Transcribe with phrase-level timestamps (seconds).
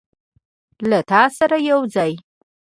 [0.89, 2.13] له تا سره یوځای